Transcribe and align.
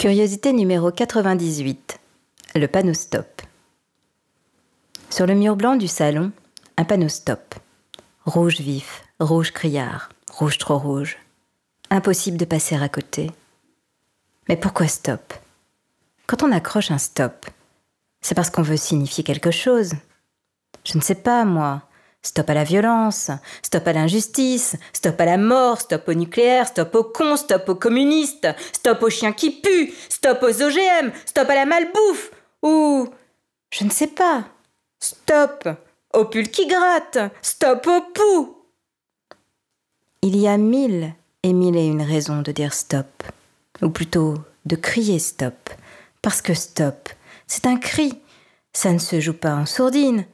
Curiosité 0.00 0.54
numéro 0.54 0.90
98. 0.90 2.00
Le 2.54 2.66
panneau 2.68 2.94
stop. 2.94 3.42
Sur 5.10 5.26
le 5.26 5.34
mur 5.34 5.56
blanc 5.56 5.76
du 5.76 5.88
salon, 5.88 6.32
un 6.78 6.84
panneau 6.84 7.10
stop. 7.10 7.54
Rouge 8.24 8.62
vif, 8.62 9.04
rouge 9.18 9.52
criard, 9.52 10.08
rouge 10.32 10.56
trop 10.56 10.78
rouge. 10.78 11.18
Impossible 11.90 12.38
de 12.38 12.46
passer 12.46 12.76
à 12.76 12.88
côté. 12.88 13.30
Mais 14.48 14.56
pourquoi 14.56 14.88
stop? 14.88 15.34
Quand 16.26 16.42
on 16.42 16.50
accroche 16.50 16.90
un 16.90 16.96
stop, 16.96 17.44
c'est 18.22 18.34
parce 18.34 18.48
qu'on 18.48 18.62
veut 18.62 18.78
signifier 18.78 19.22
quelque 19.22 19.50
chose. 19.50 19.92
Je 20.82 20.96
ne 20.96 21.02
sais 21.02 21.14
pas, 21.14 21.44
moi. 21.44 21.82
Stop 22.22 22.50
à 22.50 22.54
la 22.54 22.64
violence, 22.64 23.30
stop 23.62 23.88
à 23.88 23.94
l'injustice, 23.94 24.76
stop 24.92 25.18
à 25.20 25.24
la 25.24 25.38
mort, 25.38 25.80
stop 25.80 26.06
au 26.06 26.12
nucléaire, 26.12 26.66
stop 26.66 26.94
aux 26.94 27.04
cons, 27.04 27.36
stop 27.36 27.66
aux 27.68 27.74
communistes, 27.74 28.46
stop 28.72 29.02
aux 29.02 29.08
chiens 29.08 29.32
qui 29.32 29.50
puent, 29.50 29.94
stop 30.10 30.42
aux 30.42 30.62
OGM, 30.62 31.12
stop 31.24 31.48
à 31.48 31.54
la 31.54 31.64
malbouffe, 31.64 32.30
ou 32.62 33.08
je 33.72 33.84
ne 33.84 33.90
sais 33.90 34.08
pas, 34.08 34.44
stop 34.98 35.66
au 36.12 36.26
pull 36.26 36.50
qui 36.50 36.66
gratte, 36.66 37.32
stop 37.40 37.86
au 37.86 38.02
pouls. 38.12 38.56
Il 40.20 40.36
y 40.36 40.46
a 40.46 40.58
mille 40.58 41.14
et 41.42 41.54
mille 41.54 41.76
et 41.76 41.86
une 41.86 42.02
raisons 42.02 42.42
de 42.42 42.52
dire 42.52 42.74
stop, 42.74 43.22
ou 43.80 43.88
plutôt 43.88 44.34
de 44.66 44.76
crier 44.76 45.18
stop, 45.18 45.70
parce 46.20 46.42
que 46.42 46.52
stop, 46.52 47.08
c'est 47.46 47.64
un 47.64 47.78
cri, 47.78 48.20
ça 48.74 48.92
ne 48.92 48.98
se 48.98 49.20
joue 49.20 49.32
pas 49.32 49.54
en 49.54 49.64
sourdine. 49.64 50.26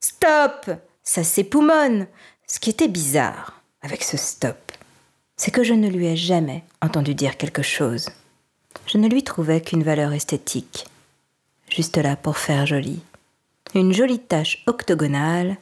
Stop 0.00 0.70
ça 1.08 1.24
s'époumonne. 1.24 2.06
Ce 2.46 2.60
qui 2.60 2.68
était 2.68 2.86
bizarre 2.86 3.62
avec 3.80 4.04
ce 4.04 4.18
stop, 4.18 4.72
c'est 5.38 5.50
que 5.50 5.64
je 5.64 5.72
ne 5.72 5.88
lui 5.88 6.06
ai 6.06 6.16
jamais 6.16 6.64
entendu 6.82 7.14
dire 7.14 7.38
quelque 7.38 7.62
chose. 7.62 8.10
Je 8.86 8.98
ne 8.98 9.08
lui 9.08 9.24
trouvais 9.24 9.62
qu'une 9.62 9.82
valeur 9.82 10.12
esthétique, 10.12 10.86
juste 11.70 11.96
là 11.96 12.14
pour 12.14 12.36
faire 12.36 12.66
joli. 12.66 13.00
Une 13.74 13.94
jolie 13.94 14.18
tache 14.18 14.62
octogonale 14.66 15.56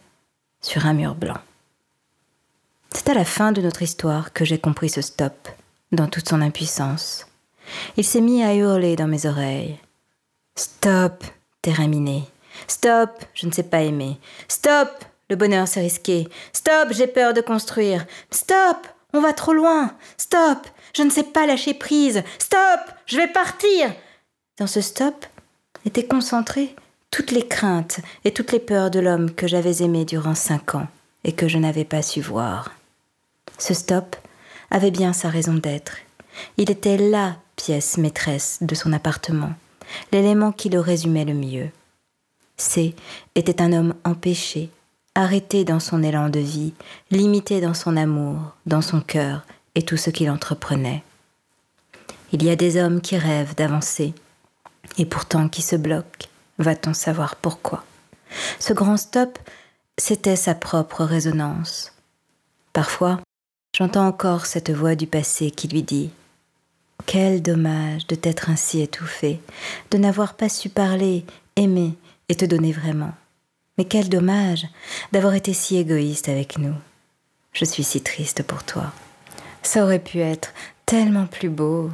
sur 0.62 0.84
un 0.84 0.94
mur 0.94 1.14
blanc. 1.14 1.38
C'est 2.92 3.08
à 3.08 3.14
la 3.14 3.24
fin 3.24 3.52
de 3.52 3.62
notre 3.62 3.82
histoire 3.82 4.32
que 4.32 4.44
j'ai 4.44 4.58
compris 4.58 4.88
ce 4.88 5.00
stop, 5.00 5.48
dans 5.92 6.08
toute 6.08 6.28
son 6.28 6.42
impuissance. 6.42 7.24
Il 7.96 8.04
s'est 8.04 8.20
mis 8.20 8.42
à 8.42 8.54
hurler 8.54 8.96
dans 8.96 9.06
mes 9.06 9.26
oreilles. 9.26 9.78
Stop, 10.56 11.22
terminé. 11.62 12.24
Stop, 12.66 13.10
je 13.34 13.46
ne 13.46 13.52
sais 13.52 13.62
pas 13.62 13.82
aimer. 13.82 14.18
Stop, 14.48 14.88
le 15.28 15.36
bonheur, 15.36 15.66
c'est 15.66 15.80
risqué. 15.80 16.28
Stop, 16.52 16.88
j'ai 16.90 17.06
peur 17.06 17.34
de 17.34 17.40
construire. 17.40 18.06
Stop, 18.30 18.86
on 19.12 19.20
va 19.20 19.32
trop 19.32 19.52
loin. 19.52 19.94
Stop, 20.16 20.66
je 20.94 21.02
ne 21.02 21.10
sais 21.10 21.24
pas 21.24 21.46
lâcher 21.46 21.74
prise. 21.74 22.22
Stop, 22.38 22.80
je 23.06 23.16
vais 23.16 23.28
partir. 23.28 23.92
Dans 24.58 24.66
ce 24.66 24.80
stop 24.80 25.26
étaient 25.84 26.06
concentrées 26.06 26.74
toutes 27.10 27.30
les 27.30 27.46
craintes 27.46 28.00
et 28.24 28.32
toutes 28.32 28.52
les 28.52 28.60
peurs 28.60 28.90
de 28.90 29.00
l'homme 29.00 29.30
que 29.34 29.46
j'avais 29.46 29.82
aimé 29.82 30.04
durant 30.04 30.34
cinq 30.34 30.74
ans 30.74 30.86
et 31.24 31.32
que 31.32 31.48
je 31.48 31.58
n'avais 31.58 31.84
pas 31.84 32.02
su 32.02 32.20
voir. 32.20 32.72
Ce 33.58 33.74
stop 33.74 34.16
avait 34.70 34.90
bien 34.90 35.12
sa 35.12 35.28
raison 35.28 35.54
d'être. 35.54 35.96
Il 36.56 36.70
était 36.70 36.98
la 36.98 37.36
pièce 37.56 37.96
maîtresse 37.96 38.58
de 38.60 38.74
son 38.74 38.92
appartement, 38.92 39.52
l'élément 40.12 40.52
qui 40.52 40.68
le 40.68 40.80
résumait 40.80 41.24
le 41.24 41.34
mieux. 41.34 41.70
C 42.58 42.94
était 43.34 43.62
un 43.62 43.72
homme 43.72 43.94
empêché, 44.04 44.70
arrêté 45.16 45.64
dans 45.64 45.80
son 45.80 46.02
élan 46.02 46.28
de 46.28 46.38
vie, 46.38 46.74
limité 47.10 47.60
dans 47.62 47.74
son 47.74 47.96
amour, 47.96 48.54
dans 48.66 48.82
son 48.82 49.00
cœur 49.00 49.42
et 49.74 49.82
tout 49.82 49.96
ce 49.96 50.10
qu'il 50.10 50.30
entreprenait. 50.30 51.02
Il 52.32 52.44
y 52.44 52.50
a 52.50 52.56
des 52.56 52.76
hommes 52.76 53.00
qui 53.00 53.16
rêvent 53.16 53.54
d'avancer, 53.54 54.12
et 54.98 55.06
pourtant 55.06 55.48
qui 55.48 55.62
se 55.62 55.74
bloquent. 55.74 56.28
Va-t-on 56.58 56.92
savoir 56.92 57.36
pourquoi? 57.36 57.82
Ce 58.58 58.74
grand 58.74 58.98
stop, 58.98 59.38
c'était 59.96 60.36
sa 60.36 60.54
propre 60.54 61.04
résonance. 61.04 61.92
Parfois, 62.74 63.20
j'entends 63.74 64.06
encore 64.06 64.44
cette 64.44 64.70
voix 64.70 64.96
du 64.96 65.06
passé 65.06 65.50
qui 65.50 65.66
lui 65.66 65.82
dit 65.82 66.10
Quel 67.06 67.42
dommage 67.42 68.06
de 68.06 68.16
t'être 68.16 68.50
ainsi 68.50 68.82
étouffé, 68.82 69.40
de 69.90 69.96
n'avoir 69.96 70.34
pas 70.34 70.50
su 70.50 70.68
parler, 70.68 71.24
aimer 71.56 71.94
et 72.28 72.34
te 72.34 72.44
donner 72.44 72.72
vraiment. 72.72 73.14
Mais 73.78 73.84
quel 73.84 74.08
dommage 74.08 74.66
d'avoir 75.12 75.34
été 75.34 75.52
si 75.52 75.76
égoïste 75.76 76.28
avec 76.28 76.58
nous. 76.58 76.74
Je 77.52 77.64
suis 77.64 77.84
si 77.84 78.00
triste 78.00 78.42
pour 78.42 78.64
toi. 78.64 78.92
Ça 79.62 79.84
aurait 79.84 79.98
pu 79.98 80.20
être 80.20 80.52
tellement 80.86 81.26
plus 81.26 81.50
beau, 81.50 81.90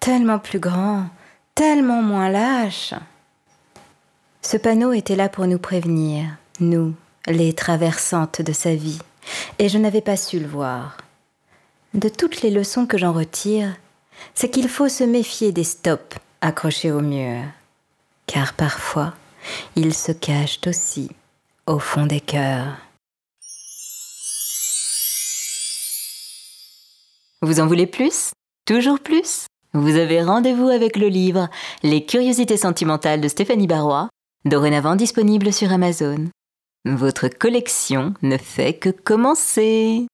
tellement 0.00 0.38
plus 0.38 0.60
grand, 0.60 1.08
tellement 1.54 2.02
moins 2.02 2.30
lâche. 2.30 2.94
Ce 4.40 4.56
panneau 4.56 4.92
était 4.92 5.16
là 5.16 5.28
pour 5.28 5.46
nous 5.46 5.58
prévenir, 5.58 6.24
nous, 6.60 6.94
les 7.26 7.52
traversantes 7.52 8.40
de 8.40 8.52
sa 8.52 8.74
vie, 8.74 9.00
et 9.58 9.68
je 9.68 9.76
n'avais 9.76 10.00
pas 10.00 10.16
su 10.16 10.38
le 10.38 10.46
voir. 10.46 10.96
De 11.94 12.08
toutes 12.08 12.42
les 12.42 12.50
leçons 12.50 12.86
que 12.86 12.98
j'en 12.98 13.12
retire, 13.12 13.74
c'est 14.34 14.50
qu'il 14.50 14.68
faut 14.68 14.88
se 14.88 15.04
méfier 15.04 15.52
des 15.52 15.64
stops 15.64 16.16
accrochés 16.40 16.92
au 16.92 17.00
mur, 17.00 17.42
car 18.26 18.54
parfois, 18.54 19.14
ils 19.74 19.94
se 19.94 20.12
cachent 20.12 20.60
aussi 20.66 21.10
au 21.66 21.78
fond 21.78 22.06
des 22.06 22.20
cœurs. 22.20 22.76
Vous 27.42 27.60
en 27.60 27.66
voulez 27.66 27.86
plus? 27.86 28.32
Toujours 28.66 29.00
plus? 29.00 29.46
Vous 29.74 29.96
avez 29.96 30.22
rendez-vous 30.22 30.68
avec 30.68 30.96
le 30.96 31.08
livre 31.08 31.48
Les 31.82 32.06
curiosités 32.06 32.56
sentimentales 32.56 33.20
de 33.20 33.28
Stéphanie 33.28 33.66
Barrois, 33.66 34.08
dorénavant 34.44 34.96
disponible 34.96 35.52
sur 35.52 35.72
Amazon. 35.72 36.28
Votre 36.84 37.28
collection 37.28 38.14
ne 38.22 38.36
fait 38.36 38.74
que 38.74 38.90
commencer. 38.90 40.06